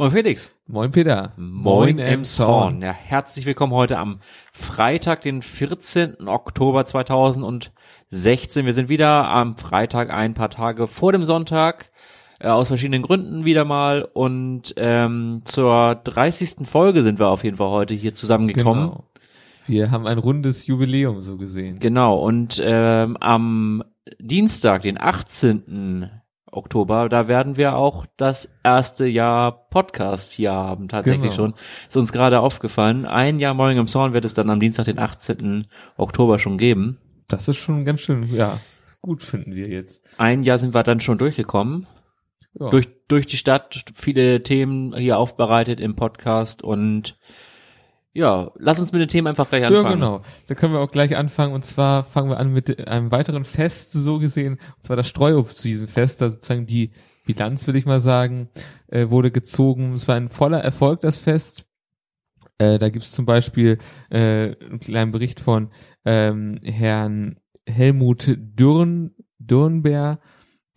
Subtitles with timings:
[0.00, 0.48] Moin Felix.
[0.68, 1.32] Moin Peter.
[1.36, 2.80] Moin Emshorn.
[2.80, 4.20] Ja, herzlich willkommen heute am
[4.52, 6.28] Freitag, den 14.
[6.28, 8.64] Oktober 2016.
[8.64, 11.90] Wir sind wieder am Freitag ein paar Tage vor dem Sonntag.
[12.38, 14.02] Äh, aus verschiedenen Gründen wieder mal.
[14.04, 16.68] Und ähm, zur 30.
[16.68, 18.90] Folge sind wir auf jeden Fall heute hier zusammengekommen.
[18.90, 19.04] Genau.
[19.66, 21.80] Wir haben ein rundes Jubiläum so gesehen.
[21.80, 22.20] Genau.
[22.20, 23.82] Und ähm, am
[24.20, 26.20] Dienstag, den 18.
[26.52, 31.34] Oktober, da werden wir auch das erste Jahr Podcast hier haben, tatsächlich Genau.
[31.34, 31.54] schon.
[31.88, 33.04] Ist uns gerade aufgefallen.
[33.06, 35.66] Ein Jahr Morning im Zorn wird es dann am Dienstag, den 18.
[35.96, 36.98] Oktober schon geben.
[37.28, 38.60] Das ist schon ganz schön, ja,
[39.02, 40.02] gut finden wir jetzt.
[40.18, 41.86] Ein Jahr sind wir dann schon durchgekommen.
[42.58, 42.70] Ja.
[42.70, 47.18] Durch, durch die Stadt, viele Themen hier aufbereitet im Podcast und
[48.18, 49.84] ja, lass uns mit den Themen einfach gleich anfangen.
[49.84, 50.22] Ja, genau.
[50.48, 51.54] Da können wir auch gleich anfangen.
[51.54, 54.54] Und zwar fangen wir an mit einem weiteren Fest, so gesehen.
[54.54, 56.20] Und zwar das Streuobstwiesenfest.
[56.20, 56.90] Da sozusagen die
[57.26, 58.48] Bilanz, will ich mal sagen,
[58.88, 59.94] äh, wurde gezogen.
[59.94, 61.66] Es war ein voller Erfolg, das Fest.
[62.58, 63.78] Äh, da gibt es zum Beispiel
[64.10, 65.70] äh, einen kleinen Bericht von
[66.04, 67.38] ähm, Herrn
[67.68, 70.18] Helmut Dürn, Dürnberg.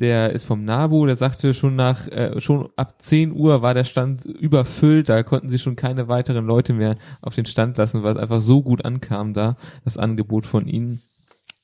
[0.02, 3.84] Der ist vom NABU, der sagte schon nach, äh, schon ab 10 Uhr war der
[3.84, 8.16] Stand überfüllt, da konnten sie schon keine weiteren Leute mehr auf den Stand lassen, weil
[8.16, 11.02] es einfach so gut ankam da, das Angebot von ihnen.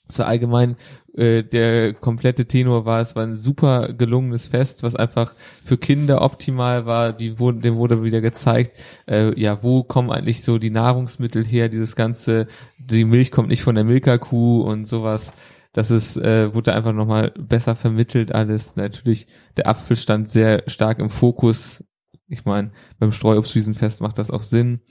[0.07, 0.75] So allgemein,
[1.15, 5.33] äh, der komplette Tenor war, es war ein super gelungenes Fest, was einfach
[5.65, 10.43] für Kinder optimal war, die wurden, dem wurde wieder gezeigt, äh, ja, wo kommen eigentlich
[10.43, 12.45] so die Nahrungsmittel her, dieses ganze,
[12.77, 15.33] die Milch kommt nicht von der Milka-Kuh und sowas.
[15.77, 18.75] Das ist, äh, wurde einfach nochmal besser vermittelt alles.
[18.77, 21.83] Natürlich, der Apfel stand sehr stark im Fokus.
[22.27, 24.81] Ich meine, beim Streuobstwiesenfest macht das auch Sinn.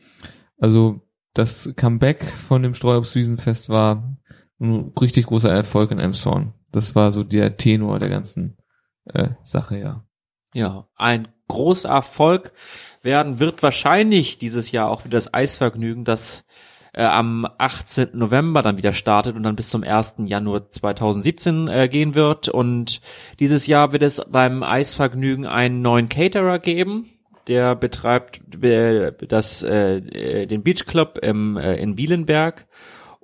[0.60, 1.00] Also
[1.34, 4.16] das Comeback von dem Streuobstwiesenfest war
[4.60, 6.54] ein richtig großer Erfolg in Elmshorn.
[6.70, 8.56] Das war so der Tenor der ganzen
[9.06, 10.06] äh, Sache, ja.
[10.54, 12.52] Ja, ein großer Erfolg
[13.02, 16.45] werden wird wahrscheinlich dieses Jahr auch wieder das Eisvergnügen, das
[16.96, 18.08] äh, am 18.
[18.14, 20.14] November dann wieder startet und dann bis zum 1.
[20.24, 22.48] Januar 2017 äh, gehen wird.
[22.48, 23.00] Und
[23.38, 27.10] dieses Jahr wird es beim Eisvergnügen einen neuen Caterer geben.
[27.48, 32.66] Der betreibt äh, das, äh, äh, den Beach Club im, äh, in Bielenberg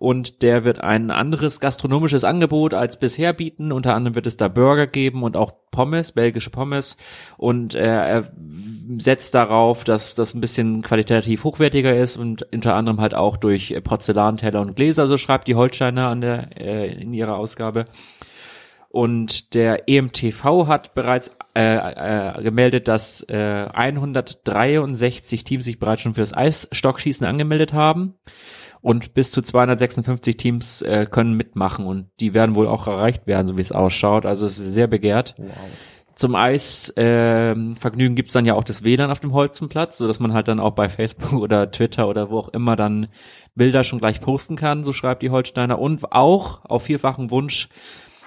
[0.02, 3.70] und der wird ein anderes gastronomisches Angebot als bisher bieten.
[3.70, 6.96] Unter anderem wird es da Burger geben und auch Pommes, belgische Pommes.
[7.36, 8.32] Und äh, er
[8.98, 13.76] setzt darauf, dass das ein bisschen qualitativ hochwertiger ist und unter anderem halt auch durch
[13.84, 17.84] Porzellanteller und Gläser, so schreibt die Holsteiner an der, äh, in ihrer Ausgabe.
[18.88, 26.14] Und der EMTV hat bereits äh, äh, gemeldet, dass äh, 163 Teams sich bereits schon
[26.14, 28.16] fürs Eisstockschießen angemeldet haben
[28.82, 33.46] und bis zu 256 Teams äh, können mitmachen und die werden wohl auch erreicht werden,
[33.46, 34.26] so wie es ausschaut.
[34.26, 35.36] Also es ist sehr begehrt.
[36.14, 40.20] Zum Eisvergnügen ähm, Vergnügen gibt's dann ja auch das WLAN auf dem Holzenplatz, so dass
[40.20, 43.08] man halt dann auch bei Facebook oder Twitter oder wo auch immer dann
[43.54, 45.78] Bilder schon gleich posten kann, so schreibt die Holsteiner.
[45.78, 47.68] Und auch auf vierfachen Wunsch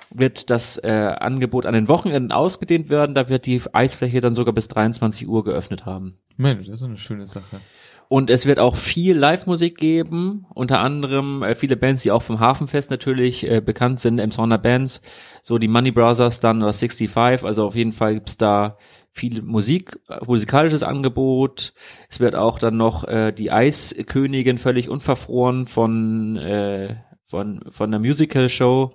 [0.10, 0.90] wird das äh,
[1.20, 3.14] Angebot an den Wochenenden ausgedehnt werden.
[3.14, 6.18] Da wird die Eisfläche dann sogar bis 23 Uhr geöffnet haben.
[6.38, 7.60] Mensch, das ist eine schöne Sache.
[8.08, 12.40] Und es wird auch viel Live-Musik geben, unter anderem äh, viele Bands, die auch vom
[12.40, 15.02] Hafenfest natürlich äh, bekannt sind, Emsonner Bands,
[15.42, 18.78] so die Money Brothers dann oder 65, also auf jeden Fall gibt's da
[19.12, 21.74] viel Musik, äh, musikalisches Angebot.
[22.10, 26.96] Es wird auch dann noch äh, die Eiskönigin völlig unverfroren von äh,
[27.28, 28.94] von von der Musical Show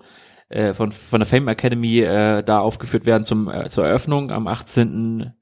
[0.50, 4.46] äh, von von der Fame Academy äh, da aufgeführt werden zum äh, zur Eröffnung am
[4.46, 5.32] 18.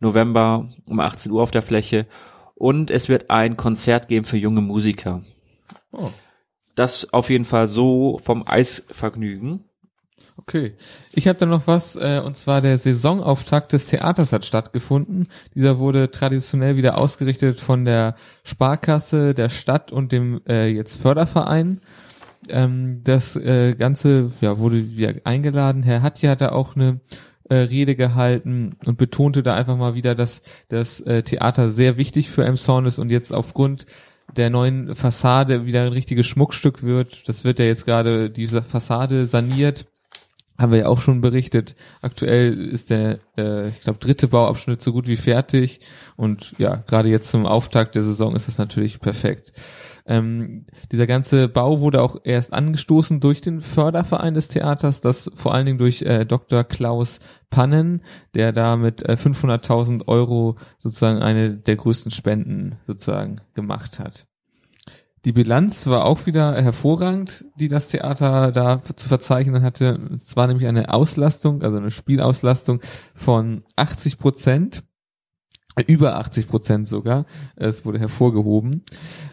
[0.00, 2.06] November um 18 Uhr auf der Fläche
[2.56, 5.22] und es wird ein Konzert geben für junge Musiker.
[5.92, 6.10] Oh,
[6.74, 9.64] Das auf jeden Fall so vom Eisvergnügen.
[10.36, 10.74] okay.
[11.12, 15.28] Ich habe da noch was, äh, und zwar der Saisonauftakt des Theaters hat stattgefunden.
[15.54, 21.80] Dieser wurde traditionell wieder ausgerichtet von der Sparkasse, der Stadt und dem äh, jetzt Förderverein.
[22.48, 25.82] Ähm, das äh, Ganze ja, wurde wieder eingeladen.
[25.82, 27.00] Herr Hatje hat da auch eine
[27.48, 32.30] äh, Rede gehalten und betonte da einfach mal wieder, dass das äh, Theater sehr wichtig
[32.30, 33.86] für Emshorn ist und jetzt aufgrund
[34.36, 37.28] der neuen Fassade wieder ein richtiges Schmuckstück wird.
[37.28, 39.86] Das wird ja jetzt gerade diese Fassade saniert.
[40.58, 41.76] Haben wir ja auch schon berichtet.
[42.00, 45.80] Aktuell ist der, äh, ich glaube, dritte Bauabschnitt so gut wie fertig.
[46.16, 49.52] Und ja, gerade jetzt zum Auftakt der Saison ist das natürlich perfekt.
[50.06, 55.52] Ähm, dieser ganze Bau wurde auch erst angestoßen durch den Förderverein des Theaters, das vor
[55.52, 56.62] allen Dingen durch äh, Dr.
[56.62, 57.18] Klaus
[57.50, 58.02] Pannen,
[58.34, 64.26] der da mit äh, 500.000 Euro sozusagen eine der größten Spenden sozusagen gemacht hat.
[65.26, 69.98] Die Bilanz war auch wieder hervorragend, die das Theater da zu verzeichnen hatte.
[70.14, 72.80] Es war nämlich eine Auslastung, also eine Spielauslastung
[73.16, 74.84] von 80 Prozent.
[75.88, 77.26] Über 80 Prozent sogar.
[77.56, 78.84] Es wurde hervorgehoben.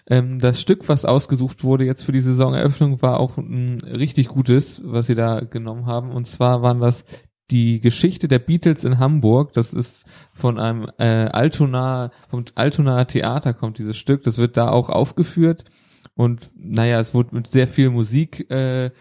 [0.07, 4.81] Ähm, das Stück, was ausgesucht wurde jetzt für die Saisoneröffnung, war auch ein richtig gutes,
[4.84, 6.10] was sie da genommen haben.
[6.10, 7.06] Und zwar waren das
[7.51, 9.54] die Geschichte der Beatles in Hamburg.
[9.54, 14.24] Das ist von einem äh, Altona, vom Altona Theater kommt dieses Stück.
[14.24, 15.66] Das wird da auch aufgeführt.
[16.15, 18.92] Und naja, es wurde mit sehr viel Musik äh,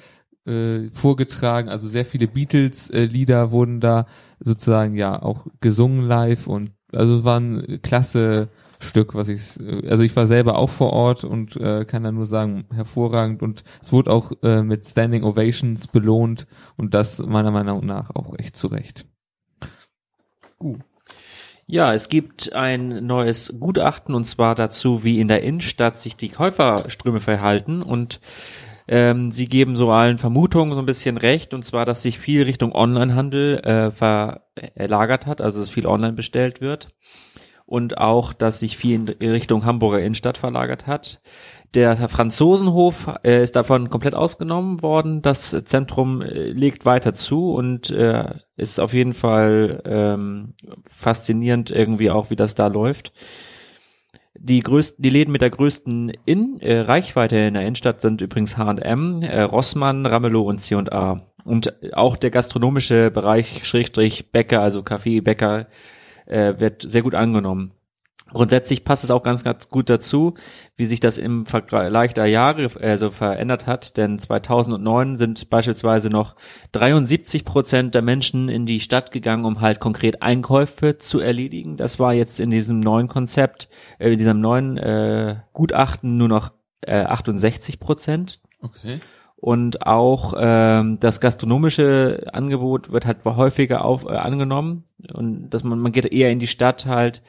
[0.47, 4.07] äh, vorgetragen, also sehr viele Beatles-Lieder äh, wurden da
[4.41, 8.49] sozusagen ja auch gesungen live und also war ein klasse
[8.81, 12.27] Stück, was ich, also ich war selber auch vor Ort und äh, kann da nur
[12.27, 17.87] sagen, hervorragend und es wurde auch äh, mit Standing Ovations belohnt und das meiner Meinung
[17.87, 19.07] nach auch echt zurecht.
[20.61, 20.79] Uh.
[21.67, 26.29] Ja, es gibt ein neues Gutachten und zwar dazu, wie in der Innenstadt sich die
[26.29, 28.21] Käuferströme verhalten und
[28.89, 32.43] ähm, sie geben so allen Vermutungen so ein bisschen recht, und zwar, dass sich viel
[32.43, 36.89] Richtung Onlinehandel äh, verlagert hat, also dass viel online bestellt wird.
[37.65, 41.23] Und auch, dass sich viel in Richtung Hamburger Innenstadt verlagert hat.
[41.75, 45.23] Der Franzosenhof äh, ist davon komplett ausgenommen worden.
[45.23, 50.55] Das Zentrum äh, legt weiter zu und äh, ist auf jeden Fall ähm,
[50.91, 53.13] faszinierend irgendwie auch, wie das da läuft.
[54.35, 58.59] Die größten, die Läden mit der größten in, äh, Reichweite in der Innenstadt sind übrigens
[58.59, 61.23] H&M, äh, Rossmann, Ramelow und C&A.
[61.45, 65.69] Und auch der gastronomische Bereich, Schrägstrich Bäcker, also Kaffee, Bäcker,
[66.27, 67.73] äh, wird sehr gut angenommen.
[68.33, 70.35] Grundsätzlich passt es auch ganz, ganz gut dazu,
[70.77, 76.35] wie sich das im Vergleich der Jahre also verändert hat, denn 2009 sind beispielsweise noch
[76.73, 81.77] 73 Prozent der Menschen in die Stadt gegangen, um halt konkret Einkäufe zu erledigen.
[81.77, 83.69] Das war jetzt in diesem neuen Konzept,
[83.99, 88.41] äh, in diesem neuen äh, Gutachten nur noch äh, 68 Prozent.
[88.61, 89.01] Okay.
[89.37, 95.81] Und auch ähm, das gastronomische Angebot wird halt häufiger auf, äh, angenommen und dass man
[95.81, 97.23] man geht eher in die Stadt halt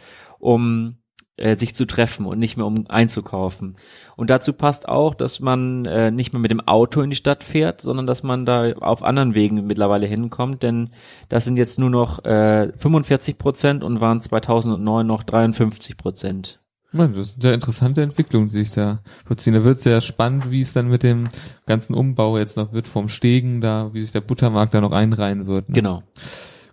[0.44, 0.98] um
[1.38, 3.76] äh, sich zu treffen und nicht mehr um einzukaufen.
[4.16, 7.44] Und dazu passt auch, dass man äh, nicht mehr mit dem Auto in die Stadt
[7.44, 10.92] fährt, sondern dass man da auf anderen Wegen mittlerweile hinkommt, denn
[11.30, 16.60] das sind jetzt nur noch äh, 45 Prozent und waren 2009 noch 53 Prozent.
[16.92, 19.56] Das ist eine interessante Entwicklung, die sich da vollziehen.
[19.56, 21.30] Da wird es sehr spannend, wie es dann mit dem
[21.66, 25.48] ganzen Umbau jetzt noch wird vom Stegen, da, wie sich der Buttermarkt da noch einreihen
[25.48, 25.70] wird.
[25.70, 25.74] Ne?
[25.74, 26.04] Genau.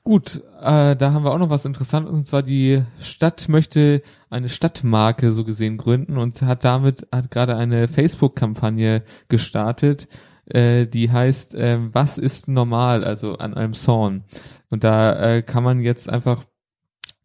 [0.02, 4.48] Gut, äh, da haben wir auch noch was Interessantes und zwar die Stadt möchte eine
[4.48, 10.08] Stadtmarke so gesehen gründen und hat damit hat gerade eine Facebook-Kampagne gestartet,
[10.46, 14.24] äh, die heißt äh, Was ist normal, also an einem Zorn.
[14.70, 16.44] Und da äh, kann man jetzt einfach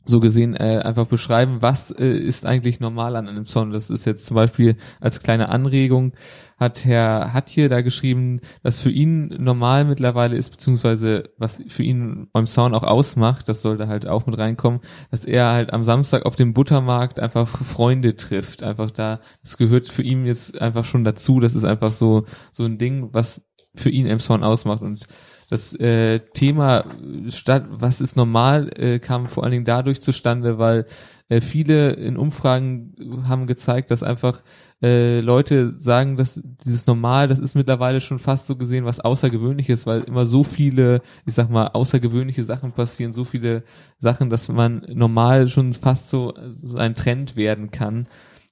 [0.05, 3.71] so gesehen äh, einfach beschreiben, was äh, ist eigentlich normal an einem Song.
[3.71, 6.13] Das ist jetzt zum Beispiel als kleine Anregung,
[6.57, 12.27] hat Herr Hatje da geschrieben, dass für ihn normal mittlerweile ist, beziehungsweise was für ihn
[12.31, 14.79] beim Sound auch ausmacht, das sollte halt auch mit reinkommen,
[15.11, 18.63] dass er halt am Samstag auf dem Buttermarkt einfach Freunde trifft.
[18.63, 21.39] Einfach da, das gehört für ihn jetzt einfach schon dazu.
[21.39, 23.43] Das ist einfach so, so ein Ding, was
[23.75, 25.07] für ihn im Sound ausmacht und
[25.49, 26.85] das äh, Thema
[27.29, 30.85] statt was ist normal äh, kam vor allen Dingen dadurch zustande, weil
[31.29, 32.93] äh, viele in Umfragen
[33.27, 34.43] haben gezeigt, dass einfach
[34.81, 39.87] äh, Leute sagen, dass dieses Normal, das ist mittlerweile schon fast so gesehen was Außergewöhnliches,
[39.87, 43.63] weil immer so viele, ich sag mal, außergewöhnliche Sachen passieren, so viele
[43.97, 48.07] Sachen, dass man normal schon fast so, so ein Trend werden kann,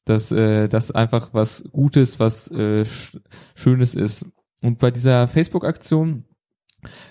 [0.06, 2.86] dass äh, das einfach was Gutes, was äh,
[3.54, 4.26] Schönes ist.
[4.62, 6.24] Und bei dieser Facebook-Aktion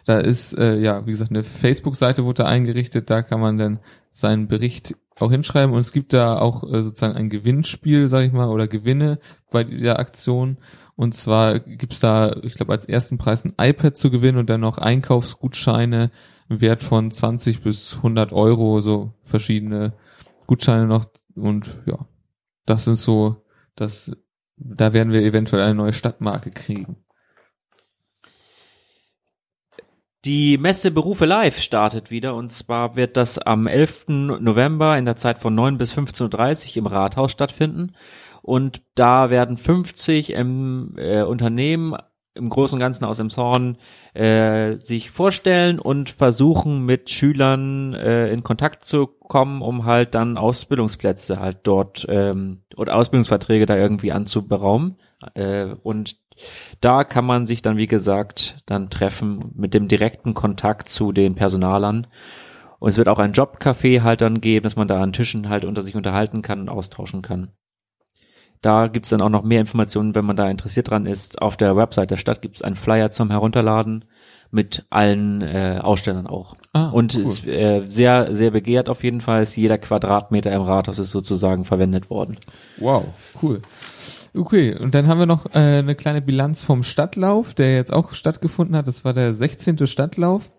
[0.04, 3.80] da ist, äh, ja, wie gesagt, eine Facebook-Seite wurde da eingerichtet, da kann man dann
[4.10, 8.32] seinen Bericht auch hinschreiben und es gibt da auch äh, sozusagen ein Gewinnspiel, sag ich
[8.32, 9.18] mal, oder Gewinne
[9.50, 10.58] bei der Aktion.
[10.94, 14.60] Und zwar gibt's da, ich glaube, als ersten Preis ein iPad zu gewinnen und dann
[14.60, 16.10] noch Einkaufsgutscheine
[16.48, 19.94] im Wert von 20 bis 100 Euro, so verschiedene
[20.46, 21.06] Gutscheine noch.
[21.34, 22.06] Und ja,
[22.66, 24.12] das sind so, das,
[24.56, 26.96] da werden wir eventuell eine neue Stadtmarke kriegen.
[30.24, 34.06] Die Messe Berufe Live startet wieder und zwar wird das am 11.
[34.40, 37.96] November in der Zeit von 9 bis 15.30 Uhr im Rathaus stattfinden
[38.40, 41.96] und da werden 50 ähm, äh, Unternehmen
[42.34, 43.78] im Großen und Ganzen aus dem Zorn
[44.14, 50.38] äh, sich vorstellen und versuchen mit Schülern äh, in Kontakt zu kommen, um halt dann
[50.38, 54.98] Ausbildungsplätze halt dort ähm, oder Ausbildungsverträge da irgendwie anzuberaumen.
[55.34, 56.16] Äh, und
[56.80, 61.34] da kann man sich dann, wie gesagt, dann treffen mit dem direkten Kontakt zu den
[61.34, 62.06] Personalern.
[62.78, 65.64] Und es wird auch ein Jobcafé halt dann geben, dass man da an Tischen halt
[65.64, 67.52] unter sich unterhalten kann und austauschen kann.
[68.60, 71.42] Da gibt's dann auch noch mehr Informationen, wenn man da interessiert dran ist.
[71.42, 74.04] Auf der Website der Stadt gibt's einen Flyer zum Herunterladen.
[74.52, 76.54] mit allen äh, Ausstellern auch.
[76.74, 77.22] Ah, und cool.
[77.22, 79.42] ist äh, sehr, sehr begehrt auf jeden Fall.
[79.42, 82.36] Ist jeder Quadratmeter im Rathaus ist sozusagen verwendet worden.
[82.76, 83.06] Wow,
[83.42, 83.62] cool.
[84.34, 88.12] Okay, und dann haben wir noch äh, eine kleine Bilanz vom Stadtlauf, der jetzt auch
[88.14, 88.88] stattgefunden hat.
[88.88, 89.86] Das war der 16.
[89.86, 90.50] Stadtlauf.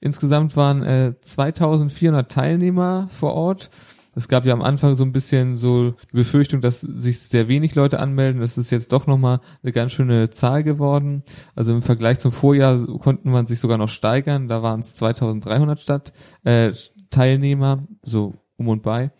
[0.00, 3.70] Insgesamt waren äh, 2400 Teilnehmer vor Ort.
[4.14, 7.76] Es gab ja am Anfang so ein bisschen so die Befürchtung, dass sich sehr wenig
[7.76, 8.40] Leute anmelden.
[8.40, 11.22] Das ist jetzt doch nochmal eine ganz schöne Zahl geworden.
[11.54, 14.48] Also im Vergleich zum Vorjahr konnten man sich sogar noch steigern.
[14.48, 16.12] Da waren es 2300 Stadt,
[16.42, 16.72] äh,
[17.10, 19.12] Teilnehmer, so um und bei.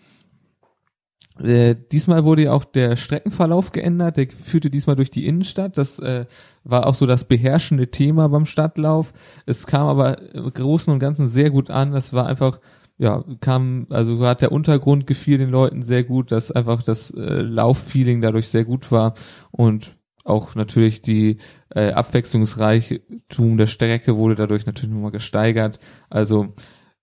[1.43, 4.17] Äh, diesmal wurde ja auch der Streckenverlauf geändert.
[4.17, 5.77] Der führte diesmal durch die Innenstadt.
[5.77, 6.27] Das äh,
[6.65, 9.13] war auch so das beherrschende Thema beim Stadtlauf.
[9.47, 11.93] Es kam aber im Großen und Ganzen sehr gut an.
[11.93, 12.61] Das war einfach,
[12.99, 17.41] ja, kam, also gerade der Untergrund gefiel den Leuten sehr gut, dass einfach das äh,
[17.43, 19.15] Lauffeeling dadurch sehr gut war
[19.51, 21.39] und auch natürlich die
[21.75, 25.81] äh, Abwechslungsreichtum der Strecke wurde dadurch natürlich nochmal gesteigert.
[26.11, 26.47] Also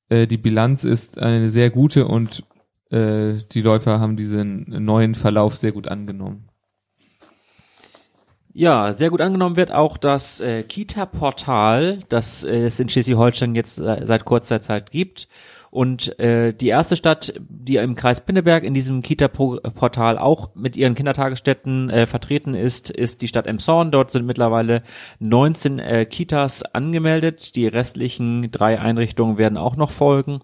[0.10, 2.43] äh, die Bilanz ist eine sehr gute und
[2.89, 6.50] äh, die Läufer haben diesen neuen Verlauf sehr gut angenommen.
[8.51, 13.79] Ja, sehr gut angenommen wird auch das äh, Kita-Portal, das äh, es in Schleswig-Holstein jetzt
[13.79, 15.27] äh, seit kurzer Zeit gibt.
[15.72, 20.96] Und äh, die erste Stadt, die im Kreis Pinneberg in diesem Kita-Portal auch mit ihren
[20.96, 23.91] Kindertagesstätten äh, vertreten ist, ist die Stadt Emshorn.
[23.91, 24.81] Dort sind mittlerweile
[25.19, 27.55] 19 äh, Kitas angemeldet.
[27.55, 30.41] Die restlichen drei Einrichtungen werden auch noch folgen.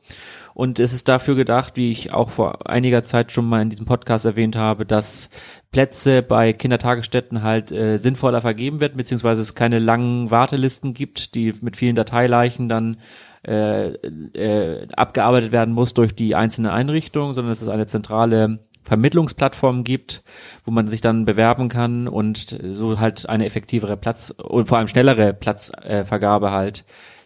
[0.55, 3.85] Und es ist dafür gedacht, wie ich auch vor einiger Zeit schon mal in diesem
[3.85, 5.29] Podcast erwähnt habe, dass
[5.73, 11.53] Plätze bei Kindertagesstätten halt äh, sinnvoller vergeben wird, beziehungsweise es keine langen Wartelisten gibt, die
[11.59, 13.01] mit vielen Dateileichen dann
[13.45, 20.23] äh, äh, abgearbeitet werden muss durch die einzelne Einrichtung, sondern es eine zentrale Vermittlungsplattform gibt,
[20.63, 24.87] wo man sich dann bewerben kann und so halt eine effektivere Platz und vor allem
[24.87, 26.85] schnellere Platzvergabe halt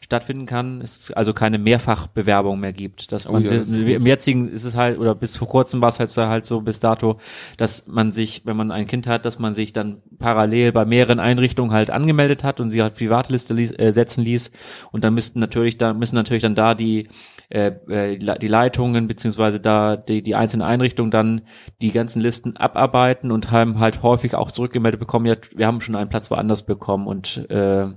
[0.10, 3.12] stattfinden kann, es also keine Mehrfachbewerbung mehr gibt.
[3.12, 5.90] Dass Oh man ja, das im jetzigen ist es halt, oder bis vor kurzem war
[5.90, 7.20] es halt, so- halt so bis dato,
[7.58, 11.20] dass man sich, wenn man ein Kind hat, dass man sich dann parallel bei mehreren
[11.20, 14.52] Einrichtungen halt angemeldet hat und sie halt Warteliste ließ, äh, setzen ließ.
[14.92, 17.08] Und dann müssten natürlich da, müssen natürlich dann da die
[17.50, 21.42] äh, äh, die Leitungen beziehungsweise da die, die einzelnen Einrichtungen dann
[21.84, 25.96] die ganzen Listen abarbeiten und haben halt häufig auch zurückgemeldet bekommen, ja, wir haben schon
[25.96, 27.90] einen Platz woanders bekommen und äh,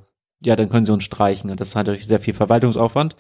[0.45, 1.51] ja, dann können sie uns streichen.
[1.51, 3.17] Und das ist natürlich sehr viel Verwaltungsaufwand.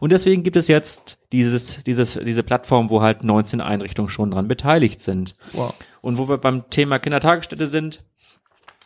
[0.00, 4.48] Und deswegen gibt es jetzt dieses, dieses, diese Plattform, wo halt 19 Einrichtungen schon dran
[4.48, 5.34] beteiligt sind.
[5.52, 5.74] Wow.
[6.00, 8.02] Und wo wir beim Thema Kindertagesstätte sind,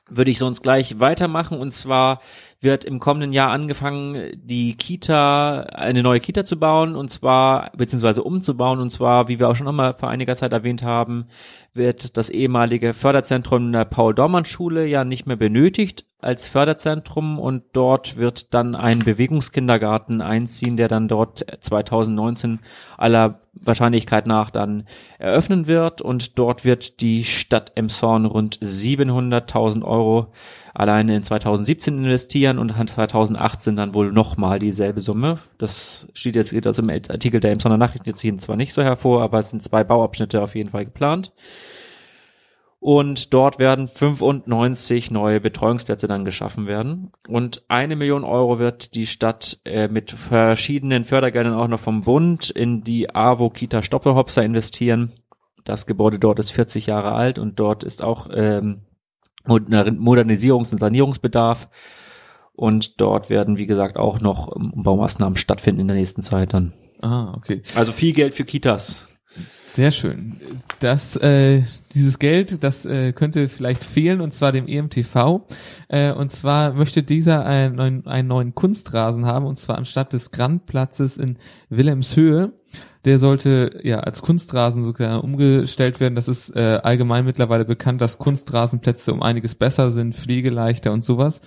[0.09, 1.59] würde ich sonst gleich weitermachen.
[1.59, 2.21] Und zwar
[2.61, 8.25] wird im kommenden Jahr angefangen, die Kita, eine neue Kita zu bauen und zwar, beziehungsweise
[8.25, 8.81] umzubauen.
[8.81, 11.27] Und zwar, wie wir auch schon einmal vor einiger Zeit erwähnt haben,
[11.73, 18.53] wird das ehemalige Förderzentrum der Paul-Dormann-Schule ja nicht mehr benötigt als Förderzentrum und dort wird
[18.53, 22.59] dann ein Bewegungskindergarten einziehen, der dann dort 2019
[22.97, 24.89] aller Wahrscheinlichkeit nach dann
[25.19, 30.33] eröffnen wird und dort wird die Stadt Emshorn rund 700.000 Euro
[30.75, 35.39] alleine in 2017 investieren und 2018 dann wohl nochmal dieselbe Summe.
[35.59, 38.83] Das steht jetzt geht aus dem Artikel der Emshorner Nachrichten jetzt hier zwar nicht so
[38.83, 41.33] hervor, aber es sind zwei Bauabschnitte auf jeden Fall geplant.
[42.81, 47.11] Und dort werden 95 neue Betreuungsplätze dann geschaffen werden.
[47.27, 52.51] Und eine Million Euro wird die Stadt äh, mit verschiedenen Fördergeldern auch noch vom Bund
[52.51, 55.13] in die AWO Kita Stoppelhopser investieren.
[55.65, 58.83] Das Gebäude dort ist 40 Jahre alt und dort ist auch ähm,
[59.49, 61.69] Modernisierungs- und Sanierungsbedarf.
[62.55, 66.73] Und dort werden, wie gesagt, auch noch ähm, Umbaumaßnahmen stattfinden in der nächsten Zeit dann.
[67.01, 67.63] Ah, okay.
[67.77, 69.09] Also viel Geld für Kitas.
[69.69, 70.41] Sehr schön.
[70.81, 71.63] Das, äh,
[71.95, 75.43] dieses Geld, das äh, könnte vielleicht fehlen, und zwar dem EMTV.
[75.89, 80.31] Äh, und zwar möchte dieser einen neuen, einen neuen Kunstrasen haben, und zwar anstatt des
[80.31, 81.37] Grandplatzes in
[81.69, 82.53] Wilhelmshöhe.
[83.05, 86.15] Der sollte ja als Kunstrasen sogar umgestellt werden.
[86.15, 91.41] Das ist äh, allgemein mittlerweile bekannt, dass Kunstrasenplätze um einiges besser sind, pflegeleichter und sowas.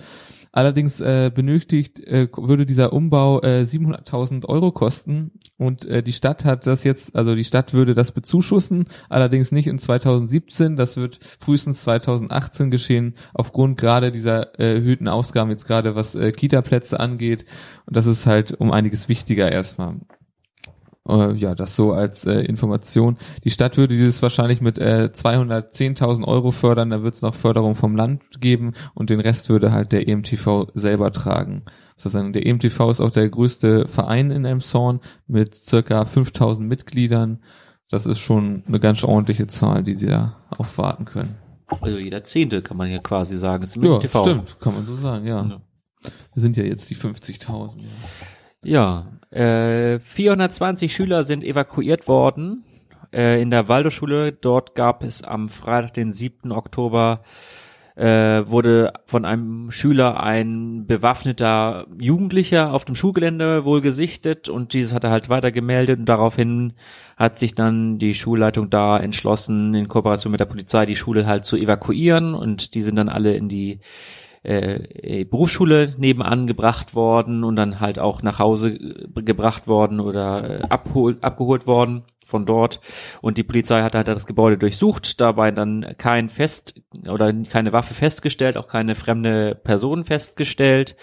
[0.54, 6.44] Allerdings äh, benötigt äh, würde dieser Umbau äh, 700.000 Euro kosten und äh, die Stadt
[6.44, 11.20] hat das jetzt, also die Stadt würde das bezuschussen, allerdings nicht in 2017, das wird
[11.40, 17.46] frühestens 2018 geschehen, aufgrund gerade dieser äh, erhöhten Ausgaben jetzt gerade was äh, Kita-Plätze angeht
[17.86, 20.00] und das ist halt um einiges wichtiger erstmal.
[21.08, 23.16] Äh, ja, das so als äh, Information.
[23.44, 27.74] Die Stadt würde dieses wahrscheinlich mit äh, 210.000 Euro fördern, da wird es noch Förderung
[27.74, 31.64] vom Land geben und den Rest würde halt der EMTV selber tragen.
[32.04, 37.42] Heißt, der EMTV ist auch der größte Verein in Elmshorn mit circa 5.000 Mitgliedern.
[37.90, 41.36] Das ist schon eine ganz ordentliche Zahl, die sie da aufwarten können.
[41.80, 43.64] Also jeder Zehnte kann man ja quasi sagen.
[43.64, 44.22] Ist Ja, TV.
[44.22, 45.42] stimmt, kann man so sagen, ja.
[45.44, 45.60] Ja.
[46.34, 47.80] Wir sind ja jetzt die 50.000.
[47.80, 47.84] Ja,
[49.30, 52.64] äh, 420 Schüler sind evakuiert worden
[53.12, 54.32] äh, in der Waldorfschule.
[54.32, 56.52] Dort gab es am Freitag, den 7.
[56.52, 57.22] Oktober,
[57.94, 64.94] äh, wurde von einem Schüler ein bewaffneter Jugendlicher auf dem Schulgelände wohl gesichtet und dieses
[64.94, 66.72] hat er halt weiter gemeldet und daraufhin
[67.18, 71.44] hat sich dann die Schulleitung da entschlossen, in Kooperation mit der Polizei die Schule halt
[71.44, 73.80] zu evakuieren und die sind dann alle in die
[74.42, 78.76] äh, Berufsschule nebenan gebracht worden und dann halt auch nach Hause
[79.14, 82.80] gebracht worden oder äh, abhol abgeholt worden von dort
[83.20, 87.94] und die Polizei hat halt das Gebäude durchsucht, dabei dann kein Fest oder keine Waffe
[87.94, 90.96] festgestellt, auch keine fremde Person festgestellt.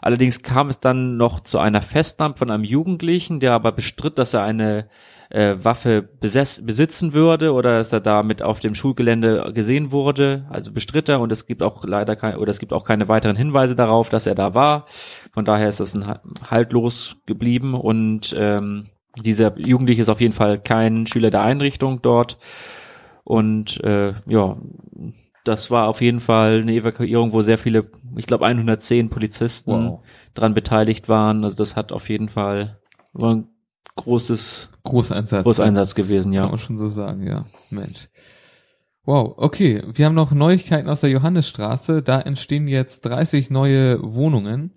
[0.00, 4.32] Allerdings kam es dann noch zu einer Festnahme von einem Jugendlichen, der aber bestritt, dass
[4.32, 4.88] er eine
[5.30, 10.72] äh, Waffe besess, besitzen würde oder dass er damit auf dem Schulgelände gesehen wurde, also
[10.72, 13.74] bestritt er und es gibt auch leider kein, oder es gibt auch keine weiteren Hinweise
[13.74, 14.86] darauf, dass er da war.
[15.32, 16.18] Von daher ist das ein
[16.50, 18.86] haltlos geblieben und ähm,
[19.22, 22.38] dieser Jugendliche ist auf jeden Fall kein Schüler der Einrichtung dort.
[23.24, 24.56] Und äh, ja,
[25.44, 30.04] das war auf jeden Fall eine Evakuierung, wo sehr viele, ich glaube 110 Polizisten wow.
[30.34, 31.44] dran beteiligt waren.
[31.44, 32.78] Also das hat auf jeden Fall
[33.12, 33.48] war ein
[33.98, 36.42] großes Großeinsatz, Großeinsatz gewesen, ja.
[36.42, 37.46] Kann man schon so sagen, ja.
[37.70, 38.08] Mensch.
[39.04, 39.82] Wow, okay.
[39.94, 42.02] Wir haben noch Neuigkeiten aus der Johannesstraße.
[42.02, 44.74] Da entstehen jetzt 30 neue Wohnungen.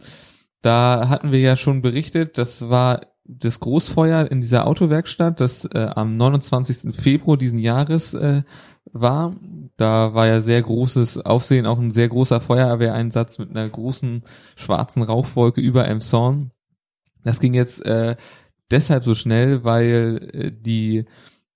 [0.62, 5.90] Da hatten wir ja schon berichtet, das war das Großfeuer in dieser Autowerkstatt, das äh,
[5.96, 6.96] am 29.
[6.96, 8.44] Februar diesen Jahres äh,
[8.86, 9.36] war.
[9.78, 14.24] Da war ja sehr großes Aufsehen, auch ein sehr großer Feuerwehreinsatz mit einer großen
[14.56, 16.51] schwarzen Rauchwolke über Emshorn.
[17.24, 18.16] Das ging jetzt äh,
[18.72, 21.06] deshalb so schnell, weil äh, die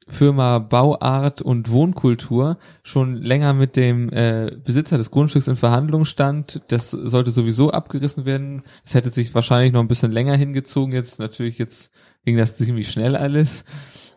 [0.08, 6.62] Firma Bauart und Wohnkultur schon länger mit dem äh, Besitzer des Grundstücks in Verhandlung stand.
[6.68, 8.62] Das sollte sowieso abgerissen werden.
[8.86, 10.94] Es hätte sich wahrscheinlich noch ein bisschen länger hingezogen.
[10.94, 11.92] Jetzt natürlich jetzt
[12.24, 13.66] ging das ziemlich schnell alles.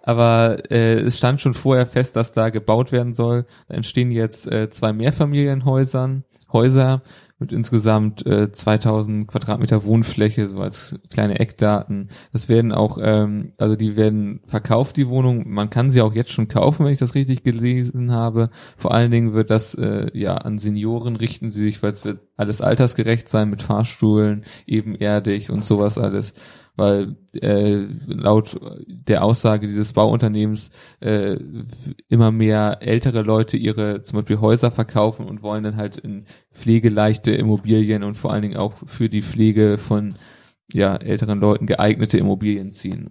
[0.03, 3.47] Aber äh, es stand schon vorher fest, dass da gebaut werden soll.
[3.69, 7.03] Da entstehen jetzt äh, zwei Mehrfamilienhäusern, Häuser
[7.39, 12.09] mit insgesamt äh, 2000 Quadratmeter Wohnfläche, so als kleine Eckdaten.
[12.33, 15.49] Das werden auch, ähm, also die werden verkauft, die Wohnung.
[15.49, 18.51] Man kann sie auch jetzt schon kaufen, wenn ich das richtig gelesen habe.
[18.77, 22.21] Vor allen Dingen wird das äh, ja an Senioren richten sie sich, weil es wird
[22.37, 26.35] alles altersgerecht sein mit Fahrstuhlen, ebenerdig und sowas alles
[26.79, 31.37] weil äh, laut der Aussage dieses Bauunternehmens äh,
[32.09, 37.33] immer mehr ältere Leute ihre zum Beispiel Häuser verkaufen und wollen dann halt in pflegeleichte
[37.33, 40.15] Immobilien und vor allen Dingen auch für die Pflege von
[40.73, 43.11] ja älteren Leuten geeignete Immobilien ziehen.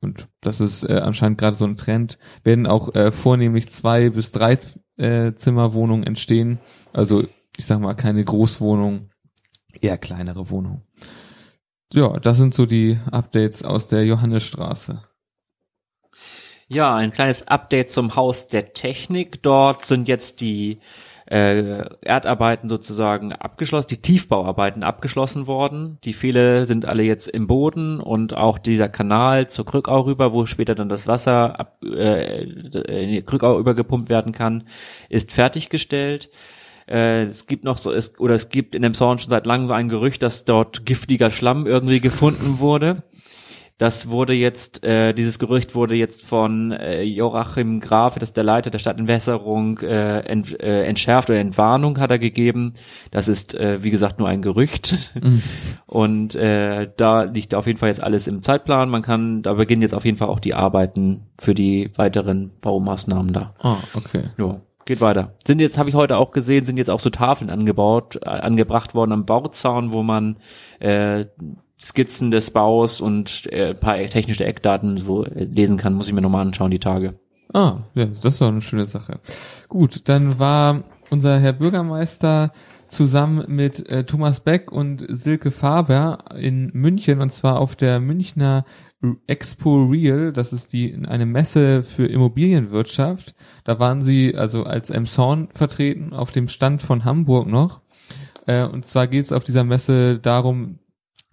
[0.00, 2.18] Und das ist äh, anscheinend gerade so ein Trend.
[2.44, 4.58] Werden auch äh, vornehmlich zwei bis drei
[4.96, 6.58] äh, Zimmerwohnungen entstehen.
[6.92, 7.24] Also
[7.56, 9.10] ich sag mal keine Großwohnung,
[9.80, 10.82] eher kleinere Wohnungen.
[11.92, 15.02] Ja, das sind so die Updates aus der Johannesstraße.
[16.68, 19.42] Ja, ein kleines Update zum Haus der Technik.
[19.42, 20.80] Dort sind jetzt die
[21.30, 25.98] äh, Erdarbeiten sozusagen abgeschlossen, die Tiefbauarbeiten abgeschlossen worden.
[26.04, 30.44] Die Pfähle sind alle jetzt im Boden und auch dieser Kanal zur Krückau rüber, wo
[30.44, 34.68] später dann das Wasser ab, äh, in die Krückau übergepumpt werden kann,
[35.08, 36.28] ist fertiggestellt.
[36.88, 39.70] Äh, es gibt noch so, es, oder es gibt in dem Zorn schon seit langem
[39.70, 43.02] ein Gerücht, dass dort giftiger Schlamm irgendwie gefunden wurde.
[43.78, 48.42] Das wurde jetzt, äh, dieses Gerücht wurde jetzt von äh, Joachim Graf, das ist der
[48.42, 52.74] Leiter der Stadtentwässerung, äh, ent, äh, entschärft oder Entwarnung hat er gegeben.
[53.12, 54.98] Das ist, äh, wie gesagt, nur ein Gerücht.
[55.14, 55.42] Mhm.
[55.86, 58.90] Und äh, da liegt auf jeden Fall jetzt alles im Zeitplan.
[58.90, 63.32] Man kann, da beginnen jetzt auf jeden Fall auch die Arbeiten für die weiteren Baumaßnahmen
[63.32, 63.54] da.
[63.60, 64.24] Ah, okay.
[64.38, 65.34] Ja geht weiter.
[65.46, 68.94] Sind jetzt, habe ich heute auch gesehen, sind jetzt auch so Tafeln angebaut, äh, angebracht
[68.94, 70.36] worden am Bauzaun, wo man
[70.80, 71.26] äh,
[71.80, 75.94] Skizzen des Baus und äh, ein paar technische Eckdaten so äh, lesen kann.
[75.94, 77.14] Muss ich mir nochmal anschauen, die Tage.
[77.52, 79.20] Ah, ja, das ist doch eine schöne Sache.
[79.68, 82.52] Gut, dann war unser Herr Bürgermeister
[82.88, 88.64] zusammen mit äh, Thomas Beck und Silke Faber in München und zwar auf der Münchner
[89.26, 93.34] Expo Real, das ist die eine Messe für Immobilienwirtschaft.
[93.64, 97.82] Da waren sie also als Emson vertreten auf dem Stand von Hamburg noch.
[98.46, 100.80] Äh, und zwar geht es auf dieser Messe darum,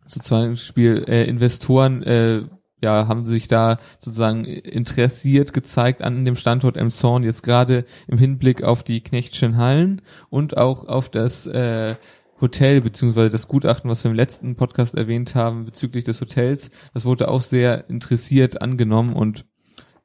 [0.05, 2.43] so zum Beispiel äh, Investoren äh,
[2.83, 8.63] ja, haben sich da sozusagen interessiert gezeigt an dem Standort Emson, jetzt gerade im Hinblick
[8.63, 11.95] auf die Knechtschen Hallen und auch auf das äh,
[12.41, 17.05] Hotel beziehungsweise das Gutachten, was wir im letzten Podcast erwähnt haben bezüglich des Hotels, das
[17.05, 19.45] wurde auch sehr interessiert angenommen und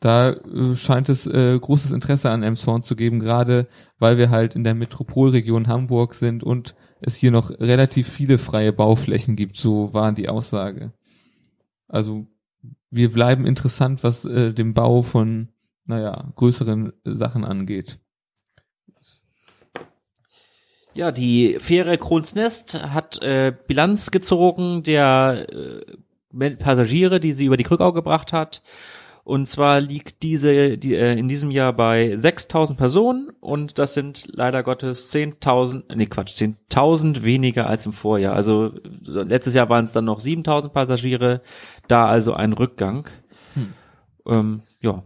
[0.01, 4.57] da äh, scheint es äh, großes Interesse an Emshorn zu geben, gerade weil wir halt
[4.57, 9.93] in der Metropolregion Hamburg sind und es hier noch relativ viele freie Bauflächen gibt, so
[9.93, 10.93] war die Aussage.
[11.87, 12.27] Also
[12.91, 15.49] wir bleiben interessant, was äh, den Bau von,
[15.85, 17.99] naja, größeren Sachen angeht.
[20.95, 27.65] Ja, die Fähre Kronsnest hat äh, Bilanz gezogen der äh, Passagiere, die sie über die
[27.65, 28.63] Krückau gebracht hat.
[29.23, 34.27] Und zwar liegt diese die, äh, in diesem Jahr bei 6000 Personen und das sind
[34.33, 38.35] leider Gottes 10.000, nee Quatsch, 10.000 weniger als im Vorjahr.
[38.35, 38.73] Also
[39.05, 41.43] letztes Jahr waren es dann noch 7000 Passagiere,
[41.87, 43.09] da also ein Rückgang.
[43.55, 43.73] Hm.
[44.27, 45.05] Ähm, ja,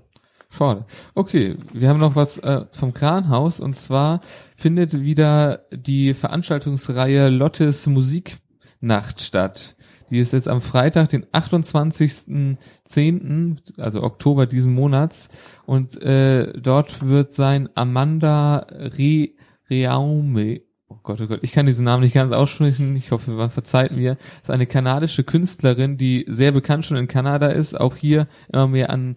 [0.56, 0.84] Schade.
[1.16, 4.20] Okay, wir haben noch was äh, vom Kranhaus und zwar
[4.56, 9.74] findet wieder die Veranstaltungsreihe Lottes Musiknacht statt.
[10.10, 15.28] Die ist jetzt am Freitag, den 28.10., also Oktober diesen Monats.
[15.66, 19.30] Und äh, dort wird sein Amanda Re
[19.68, 23.50] Reaume, oh Gott, oh Gott, ich kann diesen Namen nicht ganz aussprechen, ich hoffe, man
[23.50, 27.96] verzeiht mir, das ist eine kanadische Künstlerin, die sehr bekannt schon in Kanada ist, auch
[27.96, 29.16] hier immer mehr an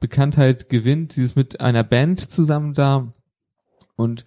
[0.00, 1.12] Bekanntheit gewinnt.
[1.12, 3.12] Sie ist mit einer Band zusammen da
[3.96, 4.24] und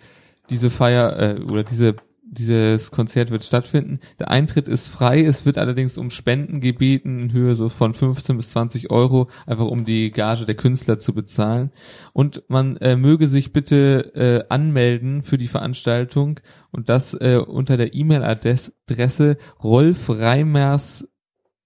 [0.49, 1.95] diese Feier äh, oder diese
[2.33, 3.99] dieses Konzert wird stattfinden.
[4.19, 8.37] Der Eintritt ist frei, es wird allerdings um Spenden gebeten in Höhe so von 15
[8.37, 11.71] bis 20 Euro, einfach um die Gage der Künstler zu bezahlen.
[12.11, 16.39] Und man äh, möge sich bitte äh, anmelden für die Veranstaltung
[16.71, 21.07] und das äh, unter der E-Mail-Adresse Rolf Reimers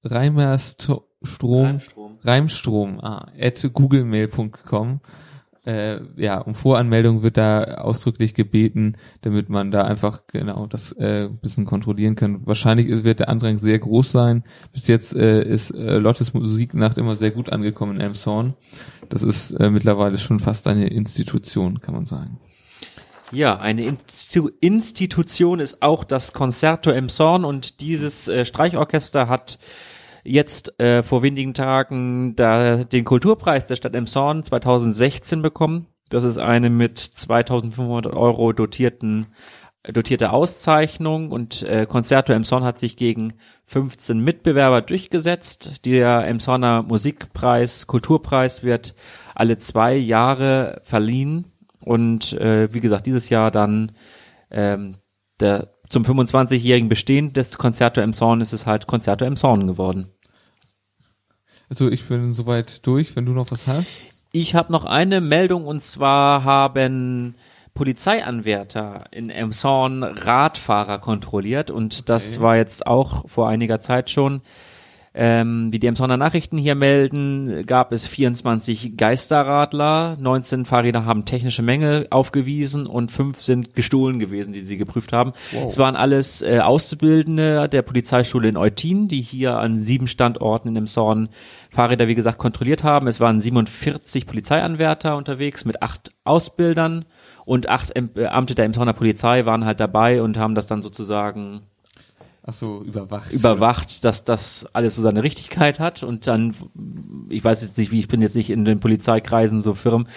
[0.03, 0.77] Reimers
[1.23, 4.99] Strom, Reimstrom, Reimstrom ah, at googlemail.com.
[5.65, 11.27] Äh, ja, um Voranmeldung wird da ausdrücklich gebeten, damit man da einfach genau das äh,
[11.41, 12.47] bisschen kontrollieren kann.
[12.47, 14.45] Wahrscheinlich wird der Andrang sehr groß sein.
[14.71, 18.53] Bis jetzt äh, ist äh, Lottes Musiknacht immer sehr gut angekommen in Elmshorn.
[19.09, 22.39] Das ist äh, mittlerweile schon fast eine Institution, kann man sagen.
[23.33, 29.59] Ja, eine Institu Institution ist auch das Concerto Emshorn und dieses äh, Streichorchester hat
[30.27, 35.87] jetzt äh, vor wenigen Tagen da den Kulturpreis der Stadt Emshorn 2016 bekommen.
[36.09, 39.27] Das ist eine mit 2500 Euro dotierten
[39.91, 43.35] dotierte Auszeichnung und äh, Concerto Emshorn hat sich gegen
[43.65, 45.85] 15 Mitbewerber durchgesetzt.
[45.85, 48.95] Der Emshorner Musikpreis, Kulturpreis wird
[49.33, 51.45] alle zwei Jahre verliehen
[51.79, 53.93] und äh, wie gesagt, dieses Jahr dann
[54.51, 54.95] ähm,
[55.39, 60.11] der, zum 25-jährigen Bestehen des Concerto Emshorn ist es halt Concerto Emshorn geworden.
[61.69, 64.13] Also ich bin soweit durch, wenn du noch was hast.
[64.31, 67.35] Ich habe noch eine Meldung und zwar haben
[67.73, 72.43] Polizeianwärter in Emshorn Radfahrer kontrolliert und das okay.
[72.43, 74.41] war jetzt auch vor einiger Zeit schon.
[75.13, 81.63] Ähm, wie die Emshorner Nachrichten hier melden, gab es 24 Geisterradler, 19 Fahrräder haben technische
[81.63, 85.33] Mängel aufgewiesen und fünf sind gestohlen gewesen, die sie geprüft haben.
[85.51, 85.67] Wow.
[85.67, 90.75] Es waren alles äh, Auszubildende der Polizeischule in Eutin, die hier an sieben Standorten in
[90.75, 91.29] Emshorn
[91.71, 93.07] Fahrräder, wie gesagt, kontrolliert haben.
[93.07, 97.05] Es waren 47 Polizeianwärter unterwegs mit acht Ausbildern
[97.45, 101.61] und acht Beamte der Emshorner Polizei waren halt dabei und haben das dann sozusagen
[102.49, 103.33] Ach so, überwacht.
[103.33, 106.55] Überwacht, dass das alles so seine Richtigkeit hat und dann,
[107.27, 110.07] ich weiß jetzt nicht, wie, ich bin jetzt nicht in den Polizeikreisen so firm,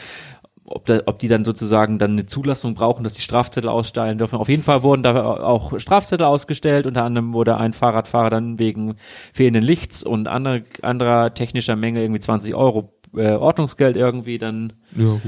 [0.65, 4.39] ob, da, ob die dann sozusagen dann eine Zulassung brauchen, dass die Strafzettel ausstellen dürfen.
[4.39, 6.87] Auf jeden Fall wurden da auch Strafzettel ausgestellt.
[6.87, 8.95] Unter anderem wurde ein Fahrradfahrer dann wegen
[9.33, 15.21] fehlenden Lichts und andere, anderer technischer Menge irgendwie 20 Euro äh, Ordnungsgeld irgendwie dann ja,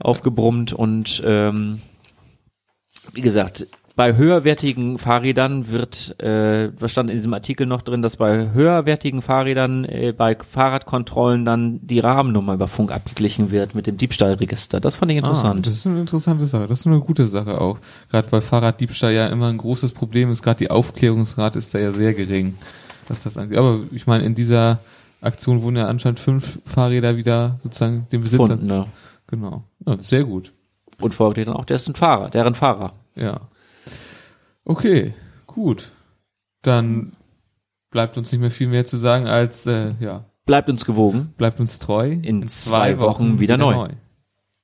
[0.00, 1.80] aufgebrummt und ähm,
[3.14, 8.16] wie gesagt, bei höherwertigen Fahrrädern wird, äh, was stand in diesem Artikel noch drin, dass
[8.16, 13.96] bei höherwertigen Fahrrädern äh, bei Fahrradkontrollen dann die Rahmennummer über Funk abgeglichen wird mit dem
[13.96, 14.80] Diebstahlregister.
[14.80, 15.60] Das fand ich interessant.
[15.60, 16.66] Ah, das ist eine interessante Sache.
[16.66, 17.78] Das ist eine gute Sache auch.
[18.10, 20.42] Gerade weil Fahrraddiebstahl ja immer ein großes Problem ist.
[20.42, 22.58] Gerade die Aufklärungsrate ist da ja sehr gering,
[23.06, 23.58] was das angeht.
[23.58, 24.80] Aber ich meine, in dieser
[25.20, 28.56] Aktion wurden ja anscheinend fünf Fahrräder wieder sozusagen dem Besitzer.
[28.56, 28.86] Gefunden.
[29.28, 29.62] Genau.
[29.86, 30.52] Ja, sehr gut.
[31.00, 32.92] Und folgt dann auch dessen Fahrer, deren Fahrer.
[33.14, 33.40] Ja.
[34.64, 35.14] Okay,
[35.46, 35.92] gut.
[36.62, 37.12] Dann
[37.90, 40.24] bleibt uns nicht mehr viel mehr zu sagen als, äh, ja.
[40.46, 41.32] Bleibt uns gewogen.
[41.36, 42.10] Bleibt uns treu.
[42.10, 43.74] In, In zwei, zwei, Wochen, Wochen wieder, wieder neu.
[43.74, 43.88] neu.